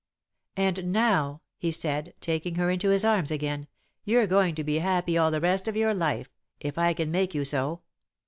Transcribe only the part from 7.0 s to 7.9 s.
make you so.